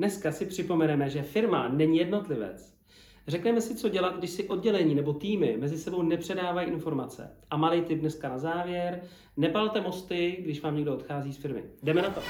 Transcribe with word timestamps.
Dneska 0.00 0.32
si 0.32 0.46
připomeneme, 0.46 1.10
že 1.10 1.22
firma 1.22 1.68
není 1.68 1.98
jednotlivec. 1.98 2.74
Řekneme 3.28 3.60
si, 3.60 3.74
co 3.74 3.88
dělat, 3.88 4.18
když 4.18 4.30
si 4.30 4.48
oddělení 4.48 4.94
nebo 4.94 5.12
týmy 5.12 5.56
mezi 5.60 5.78
sebou 5.78 6.02
nepředávají 6.02 6.68
informace. 6.68 7.30
A 7.50 7.56
malý 7.56 7.82
tip 7.82 8.00
dneska 8.00 8.28
na 8.28 8.38
závěr. 8.38 9.02
Nepalte 9.36 9.80
mosty, 9.80 10.36
když 10.40 10.60
vám 10.60 10.76
někdo 10.76 10.94
odchází 10.94 11.32
z 11.32 11.36
firmy. 11.36 11.64
Jdeme 11.82 12.02
na 12.02 12.10
to. 12.10 12.20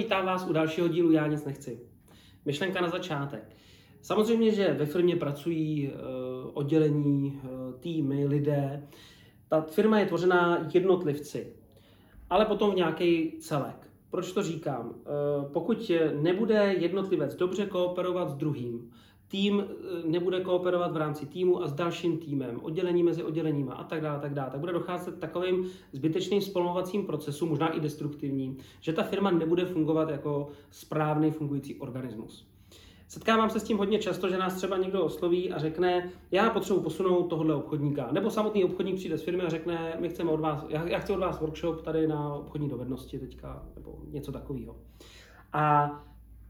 Vítám 0.00 0.26
vás 0.26 0.46
u 0.46 0.52
dalšího 0.52 0.88
dílu 0.88 1.12
Já 1.12 1.26
nic 1.26 1.44
nechci. 1.44 1.80
Myšlenka 2.44 2.80
na 2.80 2.88
začátek. 2.88 3.56
Samozřejmě, 4.02 4.52
že 4.52 4.72
ve 4.72 4.86
firmě 4.86 5.16
pracují 5.16 5.88
uh, 5.88 5.94
oddělení, 6.54 7.40
uh, 7.42 7.80
týmy, 7.80 8.26
lidé. 8.26 8.88
Ta 9.48 9.60
firma 9.60 9.98
je 9.98 10.06
tvořená 10.06 10.68
jednotlivci, 10.74 11.52
ale 12.30 12.44
potom 12.44 12.72
v 12.72 12.74
nějaký 12.74 13.38
celek. 13.40 13.89
Proč 14.10 14.32
to 14.32 14.42
říkám? 14.42 14.88
Uh, 14.88 15.52
pokud 15.52 15.90
nebude 16.20 16.74
jednotlivec 16.78 17.34
dobře 17.34 17.66
kooperovat 17.66 18.30
s 18.30 18.34
druhým, 18.34 18.90
tým 19.30 19.64
eh, 19.64 20.08
nebude 20.08 20.40
kooperovat 20.40 20.92
v 20.92 20.96
rámci 20.96 21.26
týmu 21.26 21.62
a 21.62 21.68
s 21.68 21.72
dalším 21.72 22.18
týmem, 22.18 22.60
oddělení 22.62 23.02
mezi 23.02 23.22
odděleníma 23.22 23.74
a 23.74 23.84
tak 23.84 24.00
dále, 24.00 24.20
tak 24.20 24.34
dále, 24.34 24.50
tak 24.50 24.60
bude 24.60 24.72
docházet 24.72 25.18
takovým 25.18 25.66
zbytečným 25.92 26.40
spolmovacím 26.40 27.06
procesům, 27.06 27.48
možná 27.48 27.68
i 27.68 27.80
destruktivním, 27.80 28.56
že 28.80 28.92
ta 28.92 29.02
firma 29.02 29.30
nebude 29.30 29.64
fungovat 29.64 30.08
jako 30.08 30.48
správný 30.70 31.30
fungující 31.30 31.74
organismus. 31.74 32.49
Setkávám 33.10 33.50
se 33.50 33.60
s 33.60 33.64
tím 33.64 33.78
hodně 33.78 33.98
často, 33.98 34.28
že 34.28 34.38
nás 34.38 34.54
třeba 34.54 34.76
někdo 34.76 35.04
osloví 35.04 35.52
a 35.52 35.58
řekne, 35.58 36.10
já 36.30 36.50
potřebuji 36.50 36.80
posunout 36.80 37.22
tohohle 37.22 37.54
obchodníka. 37.54 38.08
Nebo 38.12 38.30
samotný 38.30 38.64
obchodník 38.64 38.96
přijde 38.96 39.18
z 39.18 39.22
firmy 39.22 39.42
a 39.42 39.48
řekne, 39.48 39.96
my 40.00 40.08
chceme 40.08 40.30
od 40.30 40.40
vás, 40.40 40.64
já, 40.68 40.88
já 40.88 40.98
chci 40.98 41.12
od 41.12 41.18
vás 41.18 41.40
workshop 41.40 41.82
tady 41.82 42.06
na 42.06 42.34
obchodní 42.34 42.68
dovednosti 42.68 43.18
teďka, 43.18 43.66
nebo 43.74 43.98
něco 44.10 44.32
takového. 44.32 44.76
A 45.52 45.90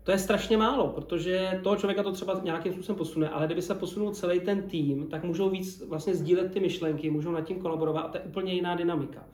to 0.02 0.10
je 0.10 0.18
strašně 0.18 0.56
málo, 0.56 0.88
protože 0.88 1.60
toho 1.62 1.76
člověka 1.76 2.02
to 2.02 2.12
třeba 2.12 2.40
nějakým 2.44 2.72
způsobem 2.72 2.98
posune, 2.98 3.28
ale 3.28 3.46
kdyby 3.46 3.62
se 3.62 3.74
posunul 3.74 4.14
celý 4.14 4.40
ten 4.40 4.62
tým, 4.62 5.06
tak 5.06 5.24
můžou 5.24 5.50
víc 5.50 5.82
vlastně 5.88 6.14
sdílet 6.14 6.52
ty 6.52 6.60
myšlenky, 6.60 7.10
můžou 7.10 7.30
nad 7.30 7.40
tím 7.40 7.60
kolaborovat 7.60 8.04
a 8.04 8.08
to 8.08 8.18
je 8.18 8.24
úplně 8.24 8.54
jiná 8.54 8.74
dynamika. 8.74 9.24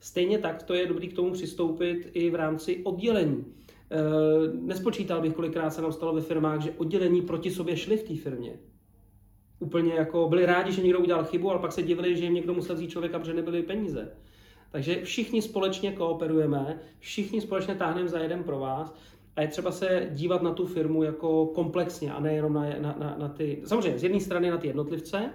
Stejně 0.00 0.38
tak 0.38 0.62
to 0.62 0.74
je 0.74 0.86
dobrý 0.86 1.08
k 1.08 1.16
tomu 1.16 1.32
přistoupit 1.32 2.10
i 2.12 2.30
v 2.30 2.34
rámci 2.34 2.84
oddělení. 2.84 3.44
E, 3.90 3.98
nespočítal 4.52 5.22
bych, 5.22 5.34
kolikrát 5.34 5.70
se 5.70 5.82
nám 5.82 5.92
stalo 5.92 6.14
ve 6.14 6.20
firmách, 6.20 6.60
že 6.60 6.70
oddělení 6.70 7.22
proti 7.22 7.50
sobě 7.50 7.76
šli 7.76 7.96
v 7.96 8.02
té 8.02 8.16
firmě. 8.16 8.58
Úplně 9.58 9.94
jako 9.94 10.28
byli 10.28 10.46
rádi, 10.46 10.72
že 10.72 10.82
někdo 10.82 10.98
udělal 10.98 11.24
chybu, 11.24 11.50
ale 11.50 11.58
pak 11.58 11.72
se 11.72 11.82
divili, 11.82 12.16
že 12.16 12.24
jim 12.24 12.34
někdo 12.34 12.54
musel 12.54 12.76
vzít 12.76 12.90
člověka, 12.90 13.18
protože 13.18 13.34
nebyly 13.34 13.62
peníze. 13.62 14.12
Takže 14.70 15.04
všichni 15.04 15.42
společně 15.42 15.92
kooperujeme, 15.92 16.80
všichni 16.98 17.40
společně 17.40 17.74
táhneme 17.74 18.08
za 18.08 18.18
jeden 18.18 18.44
pro 18.44 18.58
vás 18.58 18.94
a 19.36 19.42
je 19.42 19.48
třeba 19.48 19.72
se 19.72 20.08
dívat 20.12 20.42
na 20.42 20.52
tu 20.52 20.66
firmu 20.66 21.02
jako 21.02 21.46
komplexně 21.46 22.12
a 22.12 22.20
nejenom 22.20 22.52
na, 22.52 22.62
na, 22.62 22.96
na, 22.98 23.16
na 23.18 23.28
ty, 23.28 23.62
samozřejmě 23.64 23.98
z 23.98 24.02
jedné 24.02 24.20
strany 24.20 24.50
na 24.50 24.58
ty 24.58 24.66
jednotlivce, 24.66 25.30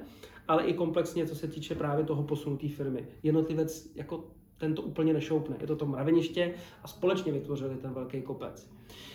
ale 0.47 0.63
i 0.63 0.73
komplexně, 0.73 1.25
co 1.25 1.36
se 1.36 1.47
týče 1.47 1.75
právě 1.75 2.05
toho 2.05 2.23
posunu 2.23 2.58
té 2.58 2.67
firmy. 2.67 3.08
Jednotlivec 3.23 3.91
jako 3.95 4.23
ten 4.62 4.76
to 4.76 4.81
úplně 4.81 5.14
nešoupne. 5.14 5.56
Je 5.62 5.67
to 5.67 5.76
to 5.76 5.86
mraveniště 5.86 6.54
a 6.84 6.88
společně 6.88 7.31
vytvořili 7.31 7.76
ten 7.76 7.94
velký 7.94 8.22
kopec. 8.22 8.70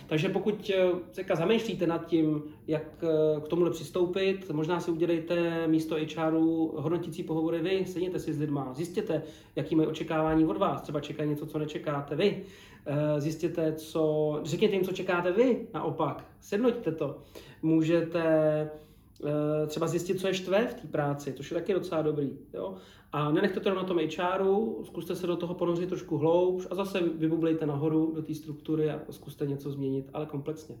Takže 0.07 0.29
pokud 0.29 0.71
se 1.11 1.23
zamýšlíte 1.33 1.87
nad 1.87 2.05
tím, 2.05 2.43
jak 2.67 2.83
eh, 3.03 3.41
k 3.41 3.47
tomuhle 3.47 3.71
přistoupit, 3.71 4.49
možná 4.49 4.79
si 4.79 4.91
udělejte 4.91 5.67
místo 5.67 5.95
HRu 6.17 6.73
hodnotící 6.77 7.23
pohovory 7.23 7.59
vy, 7.59 7.85
sedněte 7.85 8.19
si 8.19 8.33
s 8.33 8.39
lidma, 8.39 8.73
zjistěte, 8.73 9.23
jaký 9.55 9.75
mají 9.75 9.87
očekávání 9.87 10.45
od 10.45 10.57
vás, 10.57 10.81
třeba 10.81 10.99
čekají 10.99 11.29
něco, 11.29 11.45
co 11.45 11.59
nečekáte 11.59 12.15
vy, 12.15 12.43
eh, 12.85 13.21
zjistěte, 13.21 13.73
co, 13.73 14.39
řekněte 14.43 14.75
jim, 14.75 14.83
co 14.83 14.91
čekáte 14.91 15.31
vy, 15.31 15.67
naopak, 15.73 16.25
sednoťte 16.39 16.91
to. 16.91 17.17
Můžete 17.61 18.23
eh, 19.23 19.67
třeba 19.67 19.87
zjistit, 19.87 20.19
co 20.19 20.27
je 20.27 20.33
štve 20.33 20.67
v 20.67 20.73
té 20.73 20.87
práci, 20.87 21.33
což 21.33 21.51
je 21.51 21.55
taky 21.55 21.73
docela 21.73 22.01
dobrý. 22.01 22.31
Jo? 22.53 22.75
A 23.11 23.31
nenechte 23.31 23.59
to 23.59 23.75
na 23.75 23.83
tom 23.83 23.99
HRu, 24.17 24.83
zkuste 24.85 25.15
se 25.15 25.27
do 25.27 25.35
toho 25.35 25.53
ponořit 25.53 25.89
trošku 25.89 26.17
hloubš 26.17 26.67
a 26.69 26.75
zase 26.75 26.99
vybublejte 26.99 27.65
nahoru 27.65 28.11
do 28.15 28.21
té 28.21 28.35
struktury 28.35 28.91
a 28.91 28.99
zkuste 29.09 29.45
něco 29.45 29.71
změnit, 29.71 30.09
ale 30.13 30.25
komplexně. 30.25 30.77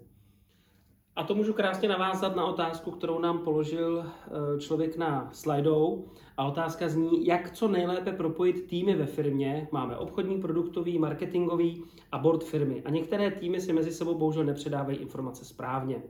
A 1.17 1.23
to 1.23 1.35
můžu 1.35 1.53
krásně 1.53 1.89
navázat 1.89 2.35
na 2.35 2.45
otázku, 2.45 2.91
kterou 2.91 3.19
nám 3.19 3.39
položil 3.39 4.05
eh, 4.05 4.59
člověk 4.59 4.97
na 4.97 5.29
slajdou. 5.33 6.05
A 6.37 6.47
otázka 6.47 6.89
zní, 6.89 7.25
jak 7.25 7.51
co 7.51 7.67
nejlépe 7.67 8.11
propojit 8.11 8.67
týmy 8.67 8.95
ve 8.95 9.05
firmě. 9.05 9.67
Máme 9.71 9.97
obchodní, 9.97 10.41
produktový, 10.41 10.99
marketingový 10.99 11.83
a 12.11 12.17
board 12.17 12.43
firmy. 12.43 12.81
A 12.85 12.89
některé 12.89 13.31
týmy 13.31 13.61
si 13.61 13.73
mezi 13.73 13.91
sebou 13.91 14.15
bohužel 14.17 14.43
nepředávají 14.43 14.97
informace 14.97 15.45
správně. 15.45 16.01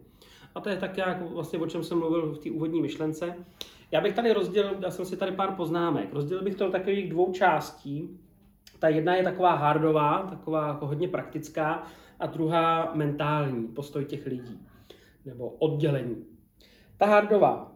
A 0.55 0.61
to 0.61 0.69
je 0.69 0.77
tak, 0.77 0.97
jak 0.97 1.31
vlastně 1.31 1.59
o 1.59 1.67
čem 1.67 1.83
jsem 1.83 1.99
mluvil 1.99 2.33
v 2.33 2.39
té 2.39 2.51
úvodní 2.51 2.81
myšlence. 2.81 3.35
Já 3.91 4.01
bych 4.01 4.15
tady 4.15 4.33
rozdělil, 4.33 4.75
dal 4.75 4.91
jsem 4.91 5.05
si 5.05 5.17
tady 5.17 5.31
pár 5.31 5.55
poznámek. 5.55 6.13
Rozdělil 6.13 6.43
bych 6.43 6.55
to 6.55 6.65
do 6.65 6.71
takových 6.71 7.09
dvou 7.09 7.31
částí. 7.31 8.19
Ta 8.79 8.87
jedna 8.87 9.15
je 9.15 9.23
taková 9.23 9.55
hardová, 9.55 10.27
taková 10.29 10.67
jako 10.67 10.87
hodně 10.87 11.07
praktická, 11.07 11.83
a 12.19 12.25
druhá 12.25 12.91
mentální, 12.93 13.67
postoj 13.67 14.05
těch 14.05 14.25
lidí, 14.25 14.59
nebo 15.25 15.49
oddělení. 15.49 16.25
Ta 16.97 17.05
hardová. 17.05 17.75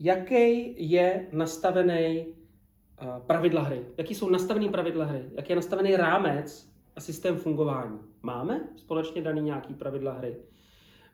Jaký 0.00 0.74
je 0.90 1.26
nastavený 1.32 2.26
eh, 2.26 3.06
pravidla 3.26 3.62
hry? 3.62 3.86
Jaký 3.98 4.14
jsou 4.14 4.30
nastavený 4.30 4.68
pravidla 4.68 5.04
hry? 5.04 5.24
Jaký 5.32 5.52
je 5.52 5.56
nastavený 5.56 5.96
rámec 5.96 6.72
a 6.96 7.00
systém 7.00 7.36
fungování? 7.36 7.98
Máme 8.22 8.60
společně 8.76 9.22
daný 9.22 9.40
nějaký 9.40 9.74
pravidla 9.74 10.12
hry? 10.12 10.36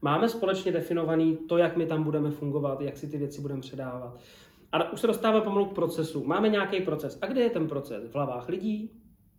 Máme 0.05 0.29
společně 0.29 0.73
definovaný 0.73 1.37
to, 1.37 1.59
jak 1.59 1.77
my 1.77 1.87
tam 1.87 2.03
budeme 2.03 2.31
fungovat, 2.31 2.81
jak 2.81 2.97
si 2.97 3.09
ty 3.09 3.19
věci 3.19 3.41
budeme 3.41 3.61
předávat. 3.61 4.19
A 4.73 4.93
už 4.93 5.01
se 5.01 5.07
dostáváme 5.07 5.45
pomalu 5.45 5.65
k 5.65 5.75
procesu. 5.75 6.25
Máme 6.25 6.49
nějaký 6.49 6.81
proces. 6.81 7.19
A 7.23 7.27
kde 7.27 7.41
je 7.41 7.51
ten 7.51 7.69
proces? 7.69 8.11
V 8.11 8.15
hlavách 8.15 8.49
lidí? 8.49 8.91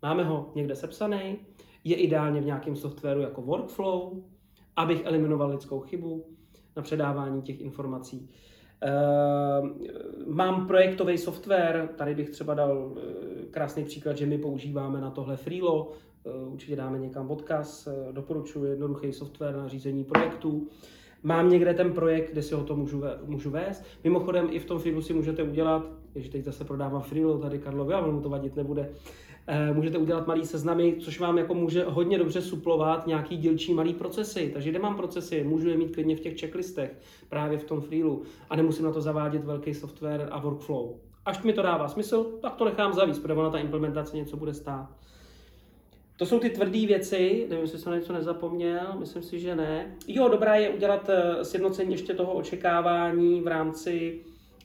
Máme 0.01 0.23
ho 0.23 0.51
někde 0.55 0.75
sepsaný? 0.75 1.37
Je 1.83 1.95
ideálně 1.95 2.41
v 2.41 2.45
nějakém 2.45 2.75
softwaru 2.75 3.21
jako 3.21 3.41
workflow, 3.41 4.13
abych 4.75 5.05
eliminoval 5.05 5.49
lidskou 5.49 5.79
chybu 5.79 6.25
na 6.75 6.81
předávání 6.81 7.41
těch 7.41 7.61
informací. 7.61 8.29
Uh, 8.83 9.69
mám 10.27 10.67
projektový 10.67 11.17
software, 11.17 11.89
tady 11.95 12.15
bych 12.15 12.29
třeba 12.29 12.53
dal 12.53 12.77
uh, 12.77 12.97
krásný 13.51 13.83
příklad, 13.83 14.17
že 14.17 14.25
my 14.25 14.37
používáme 14.37 15.01
na 15.01 15.11
tohle 15.11 15.37
Freelo, 15.37 15.91
určitě 16.47 16.75
dáme 16.75 16.99
někam 16.99 17.31
odkaz, 17.31 17.87
eh, 17.87 18.11
doporučuji 18.11 18.65
jednoduchý 18.65 19.13
software 19.13 19.55
na 19.55 19.67
řízení 19.67 20.03
projektů. 20.03 20.67
Mám 21.23 21.49
někde 21.49 21.73
ten 21.73 21.93
projekt, 21.93 22.31
kde 22.31 22.41
si 22.41 22.55
ho 22.55 22.63
to 22.63 22.75
můžu, 22.75 23.03
můžu 23.25 23.49
vést. 23.49 23.83
Mimochodem 24.03 24.47
i 24.51 24.59
v 24.59 24.65
tom 24.65 24.79
Freelu 24.79 25.01
si 25.01 25.13
můžete 25.13 25.43
udělat, 25.43 25.85
když 26.13 26.29
teď 26.29 26.43
zase 26.43 26.63
prodávám 26.63 27.01
Freelo 27.01 27.37
tady 27.37 27.59
Karlovi, 27.59 27.93
ale 27.93 28.11
mu 28.11 28.21
to 28.21 28.29
vadit 28.29 28.55
nebude, 28.55 28.89
eh, 29.47 29.73
můžete 29.73 29.97
udělat 29.97 30.27
malý 30.27 30.45
seznamy, 30.45 30.95
což 30.99 31.19
vám 31.19 31.37
jako 31.37 31.53
může 31.53 31.83
hodně 31.83 32.17
dobře 32.17 32.41
suplovat 32.41 33.07
nějaký 33.07 33.37
dílčí 33.37 33.73
malý 33.73 33.93
procesy. 33.93 34.49
Takže 34.53 34.69
kde 34.69 34.79
mám 34.79 34.95
procesy, 34.95 35.43
můžu 35.43 35.69
je 35.69 35.77
mít 35.77 35.93
klidně 35.93 36.15
v 36.15 36.19
těch 36.19 36.39
checklistech, 36.39 36.99
právě 37.29 37.57
v 37.57 37.63
tom 37.63 37.81
Freelu 37.81 38.21
a 38.49 38.55
nemusím 38.55 38.85
na 38.85 38.91
to 38.91 39.01
zavádět 39.01 39.45
velký 39.45 39.73
software 39.73 40.27
a 40.31 40.39
workflow. 40.39 40.93
Až 41.25 41.43
mi 41.43 41.53
to 41.53 41.61
dává 41.61 41.87
smysl, 41.87 42.23
tak 42.41 42.55
to 42.55 42.65
nechám 42.65 42.93
zavíc, 42.93 43.19
protože 43.19 43.33
ona 43.33 43.49
ta 43.49 43.57
implementace 43.57 44.17
něco 44.17 44.37
bude 44.37 44.53
stát. 44.53 44.89
To 46.17 46.25
jsou 46.25 46.39
ty 46.39 46.49
tvrdé 46.49 46.85
věci, 46.85 47.45
nevím, 47.49 47.63
jestli 47.63 47.79
jsem 47.79 47.91
na 47.91 47.97
něco 47.97 48.13
nezapomněl, 48.13 48.95
myslím 48.99 49.23
si, 49.23 49.39
že 49.39 49.55
ne. 49.55 49.95
Jo, 50.07 50.27
dobrá 50.27 50.55
je 50.55 50.69
udělat 50.69 51.09
eh, 51.09 51.45
sjednocení 51.45 51.91
ještě 51.91 52.13
toho 52.13 52.33
očekávání 52.33 53.41
v 53.41 53.47
rámci 53.47 54.19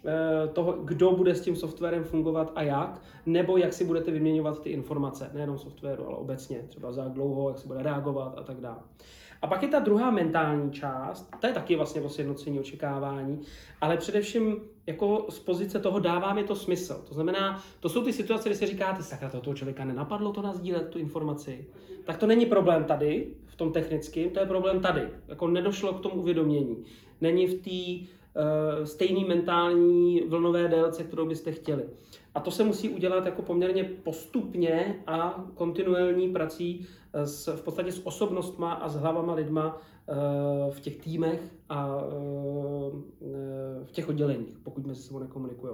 eh, 0.07 0.49
toho, 0.49 0.73
kdo 0.73 1.13
bude 1.13 1.35
s 1.35 1.41
tím 1.41 1.57
softwarem 1.57 2.05
fungovat 2.05 2.53
a 2.55 2.63
jak, 2.63 3.03
nebo 3.27 3.57
jak 3.57 3.73
si 3.73 3.85
budete 3.85 4.11
vyměňovat 4.11 4.63
ty 4.63 4.71
informace, 4.71 5.31
nejenom 5.35 5.59
softwaru, 5.59 6.07
ale 6.07 6.17
obecně, 6.17 6.63
třeba 6.69 6.93
za 6.93 7.05
dlouho, 7.05 7.49
jak 7.49 7.59
se 7.59 7.67
bude 7.67 7.83
reagovat 7.83 8.35
a 8.39 8.43
tak 8.43 8.61
dále. 8.61 8.81
A 9.43 9.47
pak 9.47 9.63
je 9.63 9.69
ta 9.69 9.79
druhá 9.79 10.11
mentální 10.11 10.73
část, 10.73 11.31
to 11.41 11.47
je 11.47 11.53
taky 11.53 11.77
vlastně 11.77 12.01
o 12.01 12.09
sjednocení 12.09 12.61
očekávání, 12.61 13.41
ale 13.81 13.97
především 13.97 14.57
jako 14.87 15.27
z 15.29 15.39
pozice 15.39 15.79
toho 15.79 15.99
dává 16.01 16.35
mi 16.35 16.45
to 16.45 16.57
smysl. 16.57 17.05
To 17.09 17.15
znamená, 17.15 17.63
to 17.81 17.89
jsou 17.89 18.05
ty 18.05 18.13
situace, 18.13 18.49
kdy 18.49 18.57
si 18.57 18.67
říkáte, 18.67 19.03
sakra, 19.03 19.29
to 19.29 19.41
toho 19.41 19.55
člověka 19.55 19.85
nenapadlo 19.85 20.33
to 20.33 20.43
nazdílet, 20.43 20.89
tu 20.89 20.99
informaci. 20.99 21.67
Tak 22.05 22.17
to 22.17 22.27
není 22.27 22.47
problém 22.47 22.85
tady, 22.85 23.35
v 23.47 23.57
tom 23.57 23.73
technickém, 23.73 24.31
to 24.31 24.41
je 24.41 24.47
problém 24.47 24.81
tady. 24.81 25.09
Jako 25.29 25.49
nedošlo 25.49 25.93
k 25.93 26.01
tomu 26.01 26.15
uvědomění. 26.15 26.85
Není 27.21 27.47
v 27.47 27.55
té 27.55 28.07
stejný 28.85 29.25
mentální 29.25 30.21
vlnové 30.21 30.69
délce, 30.69 31.05
kterou 31.05 31.27
byste 31.27 31.53
chtěli. 31.53 31.85
A 32.35 32.41
to 32.41 32.51
se 32.51 32.65
musí 32.65 32.89
udělat 32.89 33.27
jako 33.27 33.43
poměrně 33.43 33.85
postupně 33.85 35.03
a 35.07 35.45
kontinuální 35.55 36.29
prací 36.29 36.87
s, 37.13 37.57
v 37.57 37.63
podstatě 37.63 37.93
s 37.93 38.07
osobnostma 38.07 38.73
a 38.73 38.89
s 38.89 38.97
hlavama 38.97 39.35
lidma 39.35 39.81
v 40.71 40.81
těch 40.81 40.97
týmech 40.97 41.41
a 41.69 41.99
v 43.85 43.93
těch 43.93 44.09
odděleních, 44.09 44.59
pokud 44.59 44.87
mezi 44.87 45.03
sebou 45.03 45.19
nekomunikují. 45.19 45.73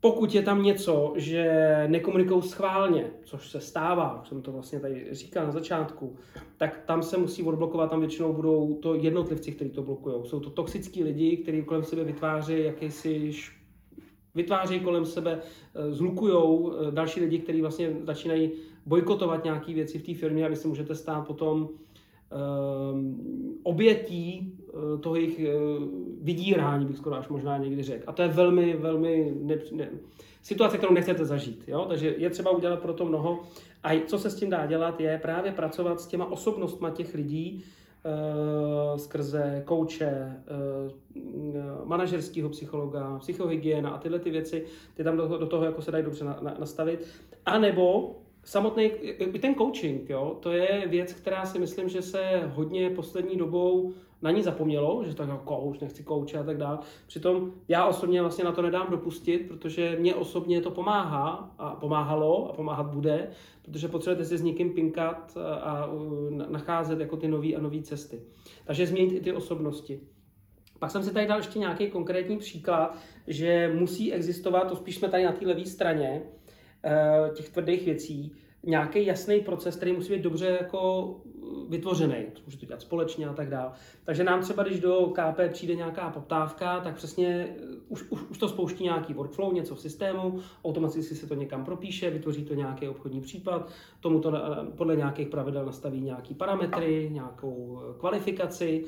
Pokud 0.00 0.34
je 0.34 0.42
tam 0.42 0.62
něco, 0.62 1.12
že 1.16 1.44
nekomunikují 1.86 2.42
schválně, 2.42 3.10
což 3.24 3.50
se 3.50 3.60
stává, 3.60 4.20
už 4.22 4.28
jsem 4.28 4.42
to 4.42 4.52
vlastně 4.52 4.80
tady 4.80 5.06
říkal 5.10 5.46
na 5.46 5.52
začátku, 5.52 6.16
tak 6.56 6.82
tam 6.86 7.02
se 7.02 7.18
musí 7.18 7.42
odblokovat, 7.42 7.90
tam 7.90 8.00
většinou 8.00 8.32
budou 8.32 8.74
to 8.74 8.94
jednotlivci, 8.94 9.52
kteří 9.52 9.70
to 9.70 9.82
blokují. 9.82 10.14
Jsou 10.24 10.40
to 10.40 10.50
toxický 10.50 11.04
lidi, 11.04 11.36
kteří 11.36 11.62
kolem 11.62 11.84
sebe 11.84 12.04
vytváří 12.04 12.64
jakýsi 12.64 13.32
vytvářejí 14.34 14.80
kolem 14.80 15.06
sebe, 15.06 15.38
eh, 15.40 15.92
zlukují 15.92 16.34
eh, 16.34 16.90
další 16.90 17.20
lidi, 17.20 17.38
kteří 17.38 17.60
vlastně 17.60 17.96
začínají 18.02 18.50
bojkotovat 18.86 19.44
nějaké 19.44 19.74
věci 19.74 19.98
v 19.98 20.02
té 20.02 20.14
firmě 20.14 20.46
a 20.46 20.48
vy 20.48 20.56
se 20.56 20.68
můžete 20.68 20.94
stát 20.94 21.26
potom 21.26 21.68
um, 22.92 23.60
obětí 23.62 24.58
toho 25.00 25.16
jejich 25.16 25.38
uh, 25.38 25.84
vydírání, 26.22 26.86
bych 26.86 26.96
skoro 26.96 27.16
až 27.16 27.28
možná 27.28 27.58
někdy 27.58 27.82
řekl. 27.82 28.04
A 28.06 28.12
to 28.12 28.22
je 28.22 28.28
velmi, 28.28 28.76
velmi 28.76 29.32
ne, 29.40 29.56
ne, 29.72 29.90
situace, 30.42 30.78
kterou 30.78 30.92
nechcete 30.92 31.24
zažít. 31.24 31.64
Jo? 31.66 31.84
Takže 31.88 32.14
je 32.18 32.30
třeba 32.30 32.50
udělat 32.50 32.80
pro 32.80 32.92
to 32.92 33.04
mnoho. 33.04 33.42
A 33.82 34.06
co 34.06 34.18
se 34.18 34.30
s 34.30 34.34
tím 34.34 34.50
dá 34.50 34.66
dělat, 34.66 35.00
je 35.00 35.18
právě 35.22 35.52
pracovat 35.52 36.00
s 36.00 36.06
těma 36.06 36.32
osobnostma 36.32 36.90
těch 36.90 37.14
lidí, 37.14 37.64
uh, 38.04 38.98
skrze 38.98 39.62
kouče, 39.66 40.36
uh, 41.14 41.88
manažerského 41.88 42.48
psychologa, 42.48 43.18
psychohygiena 43.18 43.90
a 43.90 43.98
tyhle 43.98 44.18
ty 44.18 44.30
věci, 44.30 44.64
ty 44.94 45.04
tam 45.04 45.16
do, 45.16 45.26
do 45.26 45.46
toho 45.46 45.64
jako 45.64 45.82
se 45.82 45.90
dají 45.90 46.04
dobře 46.04 46.24
na, 46.24 46.38
na, 46.42 46.54
nastavit. 46.58 47.06
A 47.46 47.58
nebo 47.58 48.16
samotný, 48.44 48.84
i 48.84 49.38
ten 49.38 49.54
coaching, 49.54 50.10
jo, 50.10 50.36
to 50.40 50.52
je 50.52 50.84
věc, 50.88 51.12
která 51.12 51.46
si 51.46 51.58
myslím, 51.58 51.88
že 51.88 52.02
se 52.02 52.50
hodně 52.54 52.90
poslední 52.90 53.36
dobou 53.36 53.92
na 54.22 54.30
ní 54.30 54.42
zapomnělo, 54.42 55.04
že 55.06 55.14
tak 55.14 55.28
jako 55.28 55.56
coach, 55.56 55.80
nechci 55.80 56.02
kouče 56.02 56.38
a 56.38 56.42
tak 56.42 56.56
dále. 56.56 56.78
Přitom 57.06 57.52
já 57.68 57.86
osobně 57.86 58.20
vlastně 58.20 58.44
na 58.44 58.52
to 58.52 58.62
nedám 58.62 58.86
dopustit, 58.90 59.48
protože 59.48 59.96
mě 60.00 60.14
osobně 60.14 60.60
to 60.60 60.70
pomáhá 60.70 61.54
a 61.58 61.74
pomáhalo 61.74 62.50
a 62.50 62.52
pomáhat 62.52 62.86
bude, 62.86 63.30
protože 63.62 63.88
potřebujete 63.88 64.24
si 64.24 64.38
s 64.38 64.42
někým 64.42 64.72
pinkat 64.72 65.38
a 65.60 65.88
nacházet 66.48 67.00
jako 67.00 67.16
ty 67.16 67.28
nové 67.28 67.54
a 67.54 67.60
nové 67.60 67.82
cesty. 67.82 68.20
Takže 68.64 68.86
změnit 68.86 69.12
i 69.12 69.20
ty 69.20 69.32
osobnosti. 69.32 70.00
Pak 70.78 70.90
jsem 70.90 71.02
si 71.02 71.12
tady 71.12 71.26
dal 71.26 71.38
ještě 71.38 71.58
nějaký 71.58 71.90
konkrétní 71.90 72.38
příklad, 72.38 72.96
že 73.26 73.72
musí 73.74 74.12
existovat, 74.12 74.68
to 74.68 74.76
spíš 74.76 74.96
jsme 74.96 75.08
tady 75.08 75.24
na 75.24 75.32
té 75.32 75.46
levé 75.46 75.66
straně, 75.66 76.22
těch 77.34 77.48
tvrdých 77.48 77.84
věcí 77.84 78.32
nějaký 78.62 79.06
jasný 79.06 79.40
proces, 79.40 79.76
který 79.76 79.92
musí 79.92 80.12
být 80.12 80.22
dobře 80.22 80.58
jako 80.60 81.14
vytvořený. 81.68 82.26
Může 82.46 82.58
to 82.58 82.66
dělat 82.66 82.80
společně 82.80 83.28
a 83.28 83.32
tak 83.32 83.48
dále. 83.48 83.72
Takže 84.04 84.24
nám 84.24 84.40
třeba, 84.40 84.62
když 84.62 84.80
do 84.80 85.12
KP 85.14 85.52
přijde 85.52 85.74
nějaká 85.74 86.10
poptávka, 86.10 86.80
tak 86.80 86.94
přesně 86.94 87.28
eh, 87.28 87.64
už, 87.88 88.04
už, 88.10 88.20
už 88.30 88.38
to 88.38 88.48
spouští 88.48 88.84
nějaký 88.84 89.14
workflow, 89.14 89.54
něco 89.54 89.74
v 89.74 89.80
systému, 89.80 90.40
automaticky 90.64 91.14
se 91.14 91.26
to 91.26 91.34
někam 91.34 91.64
propíše, 91.64 92.10
vytvoří 92.10 92.44
to 92.44 92.54
nějaký 92.54 92.88
obchodní 92.88 93.20
případ, 93.20 93.70
tomu 94.00 94.20
to 94.20 94.32
podle 94.76 94.96
nějakých 94.96 95.28
pravidel 95.28 95.66
nastaví 95.66 96.00
nějaký 96.00 96.34
parametry, 96.34 97.08
nějakou 97.12 97.80
eh, 97.80 97.98
kvalifikaci, 97.98 98.84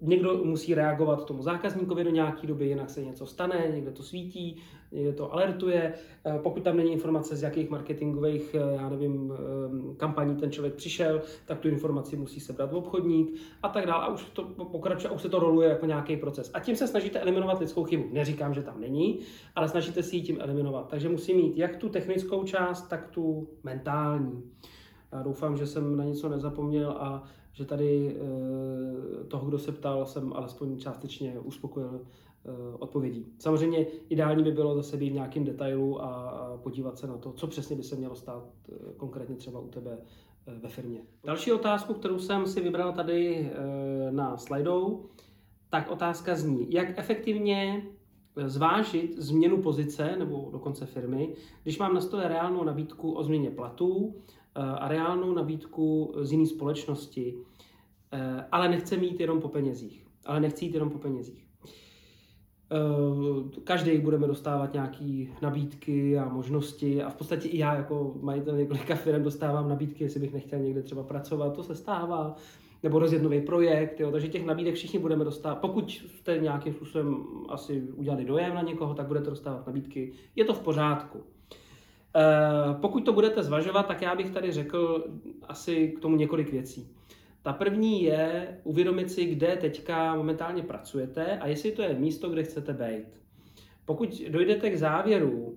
někdo 0.00 0.44
musí 0.44 0.74
reagovat 0.74 1.24
tomu 1.24 1.42
zákazníkovi 1.42 2.04
do 2.04 2.10
nějaké 2.10 2.46
doby, 2.46 2.66
jinak 2.66 2.90
se 2.90 3.04
něco 3.04 3.26
stane, 3.26 3.68
někde 3.74 3.90
to 3.90 4.02
svítí, 4.02 4.62
někde 4.92 5.12
to 5.12 5.32
alertuje. 5.32 5.94
Pokud 6.42 6.62
tam 6.62 6.76
není 6.76 6.92
informace, 6.92 7.36
z 7.36 7.42
jakých 7.42 7.70
marketingových, 7.70 8.54
eh, 8.54 8.76
já 8.76 8.88
nevím, 8.88 9.32
eh, 9.32 9.94
kampaní 9.96 10.36
ten 10.36 10.52
člověk 10.52 10.74
přišel, 10.74 11.22
tak 11.46 11.58
tu 11.58 11.68
informaci 11.68 12.16
musí 12.16 12.40
sebrat 12.40 12.72
obchodník 12.72 13.34
a 13.62 13.68
tak 13.68 13.86
dále. 13.86 14.04
A 14.04 14.08
už 14.08 14.24
to 14.24 14.42
pokračuje, 14.44 15.10
už 15.10 15.22
se 15.22 15.28
to 15.28 15.38
roluje 15.38 15.68
jako 15.68 15.86
nějaký 15.86 16.16
proces. 16.16 16.50
A 16.54 16.60
tím 16.60 16.76
se 16.76 16.86
snažíte 16.86 17.20
eliminovat 17.20 17.58
lidskou 17.58 17.84
chybu. 17.84 18.04
Neříkám, 18.12 18.54
že 18.54 18.62
tam 18.62 18.80
není, 18.80 19.18
ale 19.54 19.68
snažíte 19.68 20.02
si 20.02 20.16
ji 20.16 20.22
tím 20.22 20.36
eliminovat. 20.40 20.88
Takže 20.88 21.08
musí 21.08 21.34
mít 21.34 21.56
jak 21.56 21.76
tu 21.76 21.88
technickou 21.88 22.44
část, 22.44 22.88
tak 22.88 23.08
tu 23.08 23.48
mentální. 23.64 24.42
Já 25.12 25.22
doufám, 25.22 25.56
že 25.56 25.66
jsem 25.66 25.96
na 25.96 26.04
něco 26.04 26.28
nezapomněl 26.28 26.90
a 26.90 27.22
že 27.52 27.64
tady 27.64 28.16
eh, 28.16 29.24
toho, 29.24 29.46
kdo 29.46 29.58
se 29.58 29.72
ptal, 29.72 30.06
jsem 30.06 30.32
alespoň 30.32 30.78
částečně 30.78 31.40
uspokojil 31.40 32.00
Eh, 32.44 32.76
odpovědí. 32.78 33.26
Samozřejmě 33.38 33.86
ideální 34.08 34.44
by 34.44 34.52
bylo 34.52 34.74
zase 34.74 34.96
být 34.96 35.10
v 35.10 35.14
nějakým 35.14 35.44
detailu 35.44 36.02
a 36.02 36.60
podívat 36.62 36.98
se 36.98 37.06
na 37.06 37.16
to, 37.16 37.32
co 37.32 37.46
přesně 37.46 37.76
by 37.76 37.82
se 37.82 37.96
mělo 37.96 38.14
stát 38.14 38.44
eh, 38.72 38.74
konkrétně 38.96 39.36
třeba 39.36 39.60
u 39.60 39.68
tebe 39.68 39.98
ve 40.46 40.68
firmě. 40.68 41.00
Další 41.24 41.52
otázku, 41.52 41.94
kterou 41.94 42.18
jsem 42.18 42.46
si 42.46 42.60
vybral 42.60 42.92
tady 42.92 43.50
na 44.10 44.36
slajdou, 44.36 45.06
tak 45.70 45.90
otázka 45.90 46.34
zní, 46.34 46.72
jak 46.72 46.98
efektivně 46.98 47.82
zvážit 48.46 49.18
změnu 49.18 49.62
pozice 49.62 50.16
nebo 50.18 50.48
dokonce 50.52 50.86
firmy, 50.86 51.34
když 51.62 51.78
mám 51.78 51.94
na 51.94 52.00
stole 52.00 52.28
reálnou 52.28 52.64
nabídku 52.64 53.12
o 53.12 53.24
změně 53.24 53.50
platů 53.50 54.14
a 54.54 54.88
reálnou 54.88 55.34
nabídku 55.34 56.14
z 56.20 56.32
jiné 56.32 56.46
společnosti, 56.46 57.34
ale 58.52 58.68
nechce 58.68 58.96
mít 58.96 59.20
jenom 59.20 59.40
po 59.40 59.48
penězích. 59.48 60.06
Ale 60.26 60.40
nechci 60.40 60.64
jít 60.64 60.74
jenom 60.74 60.90
po 60.90 60.98
penězích. 60.98 61.50
Eh, 62.72 63.60
každý 63.64 63.98
budeme 63.98 64.26
dostávat 64.26 64.72
nějaké 64.72 65.26
nabídky 65.42 66.18
a 66.18 66.28
možnosti 66.28 67.02
a 67.02 67.10
v 67.10 67.14
podstatě 67.14 67.48
i 67.48 67.58
já 67.58 67.74
jako 67.74 68.14
majitel 68.20 68.56
několika 68.56 68.94
firm 68.94 69.22
dostávám 69.22 69.68
nabídky, 69.68 70.04
jestli 70.04 70.20
bych 70.20 70.32
nechtěl 70.32 70.58
někde 70.58 70.82
třeba 70.82 71.02
pracovat, 71.02 71.56
to 71.56 71.62
se 71.62 71.74
stává, 71.74 72.36
nebo 72.82 72.98
rozjet 72.98 73.22
nový 73.22 73.40
projekt, 73.40 74.00
jo, 74.00 74.10
takže 74.10 74.28
těch 74.28 74.46
nabídek 74.46 74.74
všichni 74.74 74.98
budeme 74.98 75.24
dostávat. 75.24 75.56
Pokud 75.56 75.90
jste 75.90 76.38
nějakým 76.38 76.72
způsobem 76.72 77.24
asi 77.48 77.82
udělali 77.94 78.24
dojem 78.24 78.54
na 78.54 78.62
někoho, 78.62 78.94
tak 78.94 79.06
budete 79.06 79.30
dostávat 79.30 79.66
nabídky, 79.66 80.12
je 80.36 80.44
to 80.44 80.54
v 80.54 80.60
pořádku. 80.60 81.24
E, 82.16 82.74
pokud 82.80 83.04
to 83.04 83.12
budete 83.12 83.42
zvažovat, 83.42 83.86
tak 83.86 84.02
já 84.02 84.14
bych 84.14 84.30
tady 84.30 84.52
řekl 84.52 85.04
asi 85.42 85.88
k 85.88 86.00
tomu 86.00 86.16
několik 86.16 86.52
věcí. 86.52 86.88
Ta 87.42 87.52
první 87.52 88.02
je 88.02 88.58
uvědomit 88.64 89.10
si, 89.10 89.24
kde 89.24 89.56
teďka 89.56 90.14
momentálně 90.14 90.62
pracujete 90.62 91.38
a 91.38 91.46
jestli 91.46 91.72
to 91.72 91.82
je 91.82 91.94
místo, 91.94 92.30
kde 92.30 92.42
chcete 92.42 92.72
být. 92.72 93.20
Pokud 93.84 94.22
dojdete 94.28 94.70
k 94.70 94.78
závěru, 94.78 95.56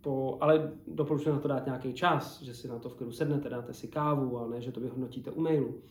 po, 0.00 0.38
ale 0.40 0.72
doporučuji 0.86 1.30
na 1.30 1.38
to 1.38 1.48
dát 1.48 1.66
nějaký 1.66 1.92
čas, 1.92 2.42
že 2.42 2.54
si 2.54 2.68
na 2.68 2.78
to 2.78 2.88
v 2.88 2.94
klidu 2.94 3.12
sednete, 3.12 3.48
dáte 3.48 3.74
si 3.74 3.88
kávu, 3.88 4.38
a 4.38 4.46
ne, 4.46 4.60
že 4.60 4.72
to 4.72 4.80
vyhodnotíte 4.80 5.30
u 5.30 5.40
mailu. 5.40 5.82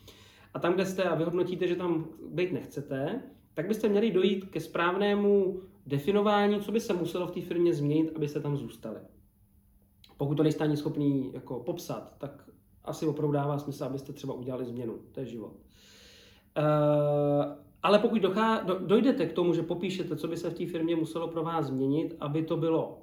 A 0.54 0.60
tam, 0.60 0.74
kde 0.74 0.86
jste 0.86 1.04
a 1.04 1.16
vyhodnotíte, 1.16 1.68
že 1.68 1.76
tam 1.76 2.08
být 2.32 2.52
nechcete, 2.52 3.22
tak 3.54 3.68
byste 3.68 3.90
měli 3.90 4.12
dojít 4.12 4.46
ke 4.46 4.60
správnému 4.60 5.62
definování, 5.86 6.62
co 6.62 6.72
by 6.72 6.80
se 6.80 6.94
muselo 6.94 7.28
v 7.28 7.32
té 7.32 7.42
firmě 7.42 7.74
změnit, 7.74 8.12
abyste 8.16 8.40
tam 8.40 8.58
zůstali. 8.58 9.00
Pokud 10.18 10.36
to 10.36 10.44
nejste 10.44 10.64
ani 10.64 10.78
schopný 10.78 11.32
jako 11.34 11.60
popsat, 11.60 12.16
tak 12.18 12.50
asi 12.84 13.08
opravdu 13.08 13.32
dává 13.34 13.60
smysl, 13.60 13.84
abyste 13.84 14.14
třeba 14.14 14.34
udělali 14.34 14.66
změnu. 14.66 15.00
To 15.12 15.20
je 15.20 15.26
život. 15.26 15.54
Uh, 16.58 16.64
ale 17.84 18.00
pokud 18.00 18.22
dochá, 18.22 18.60
do, 18.60 18.80
dojdete 18.80 19.26
k 19.26 19.34
tomu, 19.34 19.54
že 19.54 19.62
popíšete, 19.62 20.16
co 20.16 20.28
by 20.28 20.38
se 20.38 20.50
v 20.50 20.54
té 20.54 20.66
firmě 20.66 20.96
muselo 20.96 21.28
pro 21.28 21.44
vás 21.44 21.66
změnit, 21.66 22.16
aby 22.20 22.44
to 22.44 22.58
bylo 22.58 23.02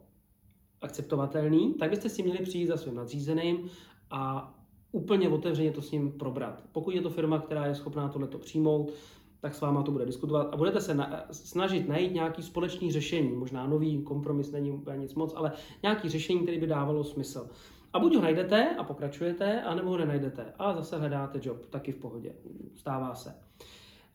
akceptovatelný, 0.81 1.75
tak 1.75 1.91
byste 1.91 2.09
si 2.09 2.23
měli 2.23 2.39
přijít 2.39 2.67
za 2.67 2.77
svým 2.77 2.95
nadřízeným 2.95 3.71
a 4.11 4.55
úplně 4.93 5.29
otevřeně 5.29 5.71
to 5.71 5.83
s 5.83 5.91
ním 5.91 6.13
probrat. 6.13 6.63
Pokud 6.73 6.95
je 6.95 7.01
to 7.01 7.11
firma, 7.11 7.39
která 7.39 7.67
je 7.67 7.75
schopná 7.75 8.09
tohleto 8.09 8.39
přijmout, 8.39 8.93
tak 9.41 9.55
s 9.55 9.61
váma 9.61 9.83
to 9.83 9.91
bude 9.91 10.07
diskutovat 10.07 10.49
a 10.53 10.57
budete 10.57 10.81
se 10.81 10.95
na, 10.95 11.25
snažit 11.31 11.89
najít 11.89 12.15
nějaký 12.15 12.43
společný 12.43 12.93
řešení, 12.93 13.37
možná 13.37 13.67
nový 13.67 14.03
kompromis 14.03 14.53
není 14.53 14.71
úplně 14.71 14.99
nic 14.99 15.15
moc, 15.15 15.35
ale 15.37 15.53
nějaký 15.83 16.09
řešení, 16.09 16.41
který 16.41 16.59
by 16.59 16.67
dávalo 16.67 17.05
smysl. 17.05 17.49
A 17.93 17.99
buď 17.99 18.15
ho 18.15 18.23
najdete 18.23 18.77
a 18.79 18.85
pokračujete, 18.85 19.63
anebo 19.63 19.91
ho 19.91 19.97
nenajdete 19.97 20.53
a 20.59 20.75
zase 20.75 20.99
hledáte 20.99 21.41
job, 21.43 21.67
taky 21.67 21.93
v 21.93 21.97
pohodě, 21.97 22.33
stává 22.75 23.15
se. 23.15 23.35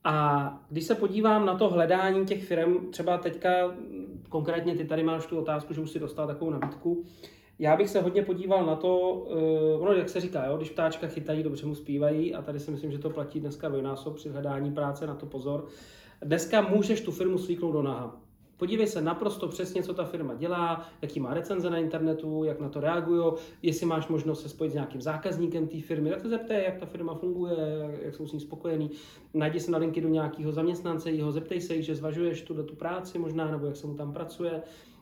A 0.03 0.65
když 0.69 0.83
se 0.83 0.95
podívám 0.95 1.45
na 1.45 1.57
to 1.57 1.69
hledání 1.69 2.25
těch 2.25 2.45
firm, 2.45 2.91
třeba 2.91 3.17
teďka 3.17 3.49
konkrétně 4.29 4.75
ty 4.75 4.85
tady 4.85 5.03
máš 5.03 5.25
tu 5.25 5.39
otázku, 5.39 5.73
že 5.73 5.81
už 5.81 5.91
si 5.91 5.99
dostal 5.99 6.27
takovou 6.27 6.51
nabídku, 6.51 7.05
já 7.61 7.75
bych 7.75 7.89
se 7.89 8.01
hodně 8.01 8.21
podíval 8.21 8.65
na 8.65 8.75
to, 8.75 9.09
uh, 9.09 9.83
ono, 9.83 9.93
jak 9.93 10.09
se 10.09 10.19
říká, 10.19 10.45
jo, 10.45 10.57
když 10.57 10.69
ptáčka 10.69 11.07
chytají, 11.07 11.43
dobře 11.43 11.65
mu 11.65 11.75
zpívají 11.75 12.35
a 12.35 12.41
tady 12.41 12.59
si 12.59 12.71
myslím, 12.71 12.91
že 12.91 12.97
to 12.97 13.09
platí 13.09 13.39
dneska 13.39 13.69
dvojnásob 13.69 14.15
při 14.15 14.29
hledání 14.29 14.71
práce, 14.71 15.07
na 15.07 15.15
to 15.15 15.25
pozor. 15.25 15.67
Dneska 16.21 16.61
můžeš 16.61 17.01
tu 17.01 17.11
firmu 17.11 17.37
svíknout 17.37 17.73
do 17.73 17.81
naha. 17.81 18.21
Podívej 18.57 18.87
se 18.87 19.01
naprosto 19.01 19.47
přesně, 19.47 19.83
co 19.83 19.93
ta 19.93 20.03
firma 20.03 20.33
dělá, 20.33 20.85
jaký 21.01 21.19
má 21.19 21.33
recenze 21.33 21.69
na 21.69 21.77
internetu, 21.77 22.43
jak 22.43 22.59
na 22.59 22.69
to 22.69 22.79
reagují, 22.79 23.33
jestli 23.61 23.85
máš 23.85 24.07
možnost 24.07 24.41
se 24.41 24.49
spojit 24.49 24.71
s 24.71 24.73
nějakým 24.73 25.01
zákazníkem 25.01 25.67
té 25.67 25.81
firmy, 25.81 26.09
tak 26.09 26.21
se 26.21 26.29
zeptej, 26.29 26.63
jak 26.63 26.77
ta 26.77 26.85
firma 26.85 27.13
funguje, 27.13 27.57
jak 28.01 28.15
jsou 28.15 28.27
s 28.27 28.33
ní 28.33 28.39
spokojení. 28.39 28.91
Najdi 29.33 29.59
se 29.59 29.71
na 29.71 29.77
linky 29.77 30.01
do 30.01 30.09
nějakého 30.09 30.51
zaměstnance, 30.51 31.11
jeho 31.11 31.31
zeptej 31.31 31.61
se, 31.61 31.81
že 31.81 31.95
zvažuješ 31.95 32.41
tu, 32.41 32.63
tu 32.63 32.75
práci 32.75 33.19
možná, 33.19 33.51
nebo 33.51 33.65
jak 33.65 33.75
se 33.75 33.87
mu 33.87 33.93
tam 33.93 34.13
pracuje, 34.13 34.61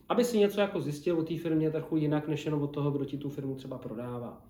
aby 0.09 0.25
si 0.25 0.39
něco 0.39 0.61
jako 0.61 0.81
zjistil 0.81 1.19
o 1.19 1.23
té 1.23 1.37
firmě 1.37 1.71
trochu 1.71 1.97
jinak, 1.97 2.27
než 2.27 2.45
jenom 2.45 2.61
od 2.61 2.67
toho, 2.67 2.91
kdo 2.91 3.05
ti 3.05 3.17
tu 3.17 3.29
firmu 3.29 3.55
třeba 3.55 3.77
prodává. 3.77 4.41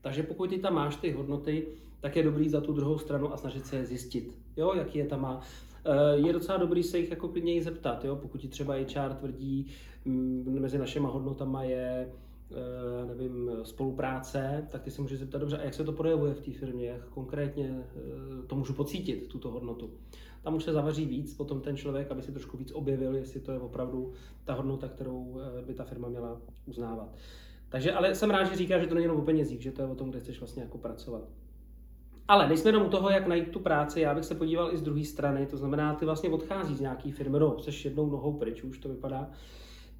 Takže 0.00 0.22
pokud 0.22 0.50
ty 0.50 0.58
tam 0.58 0.74
máš 0.74 0.96
ty 0.96 1.10
hodnoty, 1.10 1.66
tak 2.00 2.16
je 2.16 2.22
dobrý 2.22 2.48
za 2.48 2.60
tu 2.60 2.72
druhou 2.72 2.98
stranu 2.98 3.32
a 3.32 3.36
snažit 3.36 3.66
se 3.66 3.76
je 3.76 3.86
zjistit, 3.86 4.38
jo, 4.56 4.74
jaký 4.74 4.98
je 4.98 5.06
tam 5.06 5.20
má. 5.20 5.40
Eh, 5.84 6.16
je 6.16 6.32
docela 6.32 6.58
dobrý 6.58 6.82
se 6.82 6.98
jich 6.98 7.10
jako 7.10 7.28
klidně 7.28 7.62
zeptat, 7.62 8.04
jo? 8.04 8.16
pokud 8.16 8.40
ti 8.40 8.48
třeba 8.48 8.74
HR 8.74 9.14
tvrdí, 9.14 9.66
mm, 10.04 10.58
mezi 10.60 10.78
našimi 10.78 11.06
hodnotama 11.10 11.62
je 11.62 12.12
eh, 12.50 13.06
nevím, 13.06 13.50
spolupráce, 13.62 14.68
tak 14.72 14.82
ty 14.82 14.90
se 14.90 15.02
můžeš 15.02 15.18
zeptat, 15.18 15.38
dobře, 15.38 15.58
a 15.58 15.62
jak 15.62 15.74
se 15.74 15.84
to 15.84 15.92
projevuje 15.92 16.34
v 16.34 16.40
té 16.40 16.52
firmě, 16.52 16.86
jak 16.86 17.08
konkrétně 17.08 17.84
eh, 17.96 18.46
to 18.46 18.56
můžu 18.56 18.72
pocítit, 18.72 19.28
tuto 19.28 19.50
hodnotu. 19.50 19.90
Tam 20.46 20.54
už 20.54 20.64
se 20.64 20.72
zavaří 20.72 21.06
víc 21.06 21.34
potom 21.34 21.60
ten 21.60 21.76
člověk, 21.76 22.10
aby 22.10 22.22
si 22.22 22.32
trošku 22.32 22.56
víc 22.56 22.72
objevil, 22.72 23.14
jestli 23.14 23.40
to 23.40 23.52
je 23.52 23.58
opravdu 23.58 24.12
ta 24.44 24.54
hodnota, 24.54 24.88
kterou 24.88 25.40
by 25.66 25.74
ta 25.74 25.84
firma 25.84 26.08
měla 26.08 26.40
uznávat. 26.66 27.14
Takže, 27.68 27.92
ale 27.92 28.14
jsem 28.14 28.30
rád, 28.30 28.44
že 28.44 28.56
říká, 28.56 28.78
že 28.78 28.86
to 28.86 28.94
není 28.94 29.04
jenom 29.04 29.18
o 29.18 29.24
penězích, 29.24 29.62
že 29.62 29.72
to 29.72 29.82
je 29.82 29.88
o 29.88 29.94
tom, 29.94 30.10
kde 30.10 30.20
chceš 30.20 30.40
vlastně 30.40 30.62
jako 30.62 30.78
pracovat. 30.78 31.22
Ale 32.28 32.48
nejsme 32.48 32.68
jenom 32.68 32.86
u 32.86 32.88
toho, 32.88 33.10
jak 33.10 33.26
najít 33.26 33.50
tu 33.50 33.60
práci, 33.60 34.00
já 34.00 34.14
bych 34.14 34.24
se 34.24 34.34
podíval 34.34 34.74
i 34.74 34.76
z 34.76 34.82
druhé 34.82 35.04
strany, 35.04 35.46
to 35.46 35.56
znamená, 35.56 35.94
ty 35.94 36.04
vlastně 36.04 36.30
odchází 36.30 36.74
z 36.74 36.80
nějaký 36.80 37.12
firmy, 37.12 37.38
no, 37.38 37.58
jsi 37.58 37.88
jednou 37.88 38.10
nohou 38.10 38.32
pryč, 38.32 38.62
už 38.62 38.78
to 38.78 38.88
vypadá, 38.88 39.30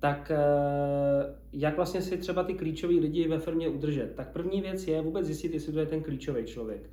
tak 0.01 0.31
eh, 0.31 1.35
jak 1.53 1.77
vlastně 1.77 2.03
si 2.03 2.19
třeba 2.19 2.45
ty 2.45 2.55
klíčoví 2.55 3.01
lidi 3.01 3.29
ve 3.29 3.39
firmě 3.39 3.69
udržet? 3.69 4.15
Tak 4.17 4.33
první 4.33 4.61
věc 4.61 4.87
je 4.87 5.03
vůbec 5.03 5.27
zjistit, 5.27 5.55
jestli 5.55 5.73
to 5.73 5.79
je 5.79 5.87
ten 5.87 6.03
klíčový 6.03 6.45
člověk. 6.45 6.91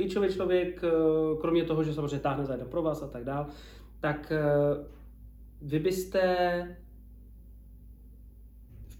Klíčový 0.00 0.28
člověk, 0.28 0.84
eh, 0.84 0.90
kromě 1.40 1.64
toho, 1.64 1.84
že 1.84 1.94
samozřejmě 1.94 2.18
táhne 2.18 2.44
za 2.44 2.52
jeden 2.52 2.68
pro 2.68 2.82
vás 2.82 3.02
a 3.02 3.06
tak 3.06 3.24
dál, 3.24 3.46
tak 4.00 4.32
eh, 4.32 4.40
vy 5.62 5.78
byste 5.78 6.20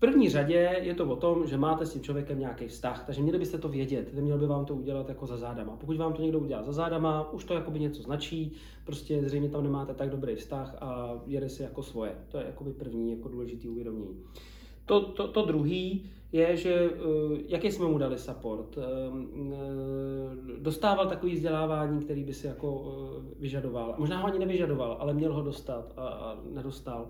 první 0.00 0.28
řadě 0.28 0.76
je 0.83 0.95
to 0.95 1.09
o 1.09 1.16
tom, 1.16 1.47
že 1.47 1.57
máte 1.57 1.87
s 1.87 1.92
tím 1.92 2.02
člověkem 2.02 2.38
nějaký 2.38 2.66
vztah, 2.66 3.07
takže 3.07 3.23
měli 3.23 3.38
byste 3.38 3.59
to 3.59 3.69
vědět, 3.69 4.14
neměl 4.14 4.38
by 4.38 4.47
vám 4.47 4.64
to 4.64 4.75
udělat 4.75 5.09
jako 5.09 5.26
za 5.26 5.37
zádama. 5.37 5.76
Pokud 5.76 5.97
vám 5.97 6.12
to 6.12 6.23
někdo 6.23 6.38
udělá 6.38 6.62
za 6.62 6.73
zádama, 6.73 7.33
už 7.33 7.45
to 7.45 7.54
jakoby 7.54 7.80
něco 7.80 8.02
značí, 8.02 8.52
prostě 8.85 9.23
zřejmě 9.23 9.49
tam 9.49 9.62
nemáte 9.62 9.95
tak 9.95 10.11
dobrý 10.11 10.35
vztah 10.35 10.76
a 10.80 11.21
jede 11.26 11.49
si 11.49 11.62
jako 11.62 11.83
svoje. 11.83 12.12
To 12.28 12.38
je 12.38 12.45
jakoby 12.47 12.73
první 12.73 13.11
jako 13.11 13.28
důležitý 13.28 13.69
uvědomění. 13.69 14.21
To, 14.87 15.00
to, 15.00 15.28
to 15.28 15.47
druhý 15.47 16.11
je, 16.32 16.56
že 16.56 16.75
eh, 16.75 16.90
jaký 17.46 17.70
jsme 17.70 17.87
mu 17.87 17.99
dali 17.99 18.18
support. 18.18 18.78
Eh, 18.78 18.82
eh, 18.82 19.56
dostával 20.58 21.06
takový 21.06 21.34
vzdělávání, 21.34 22.00
který 22.00 22.25
by 22.25 22.34
si 22.34 22.46
jako 22.46 22.94
vyžadoval. 23.38 23.94
Možná 23.99 24.18
ho 24.18 24.26
ani 24.26 24.38
nevyžadoval, 24.38 24.96
ale 25.00 25.14
měl 25.14 25.34
ho 25.34 25.42
dostat 25.42 25.92
a, 25.96 26.38
nedostal. 26.50 27.08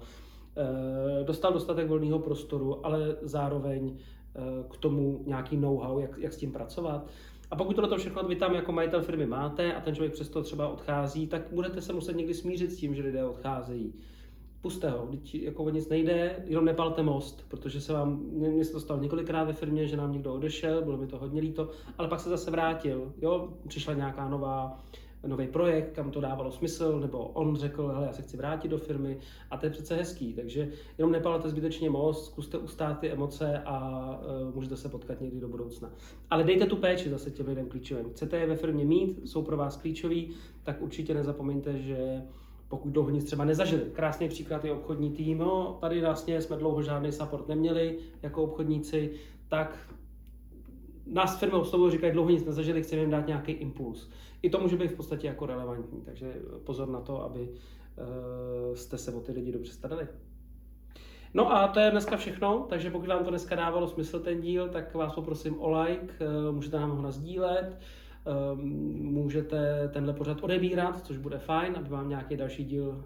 Dostal 1.25 1.53
dostatek 1.53 1.89
volného 1.89 2.19
prostoru, 2.19 2.87
ale 2.87 3.17
zároveň 3.23 3.97
k 4.71 4.77
tomu 4.77 5.23
nějaký 5.27 5.57
know-how, 5.57 5.99
jak, 5.99 6.19
jak 6.19 6.33
s 6.33 6.37
tím 6.37 6.53
pracovat. 6.53 7.07
A 7.51 7.57
pokud 7.57 7.77
tohle 7.77 7.99
všechno 7.99 8.23
vy 8.23 8.37
tam 8.37 8.55
jako 8.55 8.73
majitel 8.73 9.03
firmy 9.03 9.27
máte 9.27 9.75
a 9.75 9.81
ten 9.81 9.95
člověk 9.95 10.13
přesto 10.13 10.43
třeba 10.43 10.69
odchází, 10.69 11.27
tak 11.27 11.43
budete 11.53 11.81
se 11.81 11.93
muset 11.93 12.17
někdy 12.17 12.35
smířit 12.35 12.73
s 12.73 12.77
tím, 12.77 12.95
že 12.95 13.03
lidé 13.03 13.25
odcházejí. 13.25 13.95
Puste 14.63 14.91
ho, 14.91 15.09
jako 15.35 15.65
o 15.65 15.71
nic 15.71 15.89
nejde, 15.89 16.37
jenom 16.45 16.65
nepalte 16.65 17.03
most, 17.03 17.45
protože 17.49 17.81
se 17.81 17.93
vám, 17.93 18.21
mně 18.33 18.65
se 18.65 18.73
to 18.73 18.81
stalo 18.81 19.01
několikrát 19.01 19.45
ve 19.45 19.53
firmě, 19.53 19.87
že 19.87 19.97
nám 19.97 20.13
někdo 20.13 20.35
odešel, 20.35 20.83
bylo 20.83 20.97
mi 20.97 21.07
to 21.07 21.19
hodně 21.19 21.41
líto, 21.41 21.71
ale 21.99 22.09
pak 22.09 22.21
se 22.21 22.29
zase 22.29 22.51
vrátil, 22.51 23.13
jo, 23.23 23.49
přišla 23.69 23.95
nějaká 23.95 24.29
nová 24.29 24.81
nový 25.27 25.47
projekt, 25.47 25.93
kam 25.93 26.11
to 26.11 26.21
dávalo 26.21 26.53
smysl, 26.53 27.01
nebo 27.01 27.19
on 27.19 27.57
řekl, 27.57 27.89
hele, 27.89 28.07
já 28.07 28.13
se 28.13 28.23
chci 28.23 28.37
vrátit 28.37 28.69
do 28.69 28.79
firmy 28.79 29.19
a 29.51 29.57
to 29.57 29.67
je 29.67 29.71
přece 29.71 29.97
hezký, 29.97 30.35
takže 30.35 30.69
jenom 30.99 31.13
nepalete 31.13 31.51
zbytečně 31.51 31.91
most, 31.91 32.27
zkuste 32.27 32.59
ustát 32.59 32.99
ty 32.99 33.11
emoce 33.11 33.59
a 33.65 34.01
uh, 34.49 34.55
můžete 34.55 34.77
se 34.77 34.89
potkat 34.89 35.21
někdy 35.21 35.41
do 35.41 35.49
budoucna. 35.49 35.91
Ale 36.31 36.45
dejte 36.45 36.67
tu 36.67 36.77
péči 36.77 37.11
zase 37.11 37.31
těm 37.31 37.47
lidem 37.47 37.69
klíčovým. 37.69 38.11
Chcete 38.11 38.37
je 38.39 38.47
ve 38.47 38.57
firmě 38.57 38.85
mít, 38.85 39.29
jsou 39.29 39.43
pro 39.43 39.57
vás 39.57 39.77
klíčoví, 39.77 40.31
tak 40.63 40.83
určitě 40.83 41.15
nezapomeňte, 41.15 41.79
že 41.79 42.23
pokud 42.71 42.89
dlouho 42.93 43.11
nic 43.11 43.25
třeba 43.25 43.45
nezažili. 43.45 43.83
Krásný 43.93 44.29
příklad 44.29 44.65
je 44.65 44.73
obchodní 44.73 45.11
tým. 45.11 45.39
No, 45.39 45.79
tady 45.81 46.01
vlastně 46.01 46.41
jsme 46.41 46.57
dlouho 46.57 46.83
žádný 46.83 47.13
support 47.13 47.49
neměli 47.49 47.99
jako 48.23 48.43
obchodníci, 48.43 49.13
tak 49.49 49.95
nás 51.07 51.39
firmy 51.39 51.55
oslovují, 51.55 51.93
říkají, 51.93 52.13
dlouho 52.13 52.31
nic 52.31 52.45
nezažili, 52.45 52.83
chceme 52.83 53.01
jim 53.03 53.11
dát 53.11 53.27
nějaký 53.27 53.53
impuls. 53.53 54.11
I 54.43 54.51
to 54.51 54.61
může 54.61 54.77
být 54.77 54.91
v 54.91 54.97
podstatě 54.97 55.27
jako 55.27 55.47
relevantní, 55.47 56.01
takže 56.01 56.35
pozor 56.65 56.89
na 56.89 57.01
to, 57.01 57.23
aby 57.23 57.41
uh, 57.41 58.75
jste 58.75 58.99
se 58.99 59.13
o 59.13 59.21
ty 59.21 59.33
lidi 59.33 59.53
dobře 59.53 59.73
starali. 59.73 60.07
No 61.35 61.53
a 61.53 61.69
to 61.69 61.81
je 61.81 61.91
dneska 61.91 62.17
všechno, 62.17 62.67
takže 62.69 62.91
pokud 62.91 63.09
vám 63.09 63.25
to 63.25 63.31
dneska 63.31 63.55
dávalo 63.55 63.89
smysl 63.89 64.21
ten 64.21 64.41
díl, 64.41 64.69
tak 64.69 64.95
vás 64.95 65.15
poprosím 65.15 65.61
o 65.61 65.81
like, 65.81 66.15
uh, 66.27 66.55
můžete 66.55 66.81
nám 66.81 66.91
ho 66.91 67.03
nazdílet, 67.03 67.79
můžete 68.97 69.91
tenhle 69.93 70.13
pořad 70.13 70.39
odebírat, 70.43 71.07
což 71.07 71.19
bude 71.19 71.39
fajn, 71.39 71.75
aby 71.77 71.89
vám 71.89 72.09
nějaký 72.09 72.37
další 72.37 72.65
díl 72.65 73.05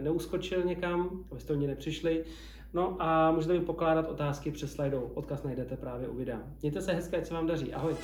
neuskočil 0.00 0.62
někam, 0.62 1.24
abyste 1.30 1.52
o 1.52 1.56
ně 1.56 1.66
nepřišli. 1.66 2.24
No 2.74 2.96
a 2.98 3.30
můžete 3.30 3.52
mi 3.52 3.60
pokládat 3.60 4.08
otázky 4.08 4.50
přes 4.50 4.72
slajdou. 4.72 5.10
Odkaz 5.14 5.42
najdete 5.42 5.76
právě 5.76 6.08
u 6.08 6.16
videa. 6.16 6.40
Mějte 6.62 6.80
se 6.80 6.92
hezké, 6.92 7.24
se 7.24 7.34
vám 7.34 7.46
daří. 7.46 7.74
Ahoj. 7.74 7.94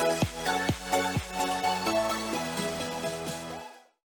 Thank 0.00 1.52
you. 1.52 1.57